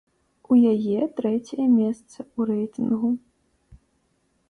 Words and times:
У 0.53 0.55
яе 0.73 1.01
трэцяе 1.19 1.67
месца 1.77 2.19
ў 2.25 2.39
рэйтынгу. 2.53 3.15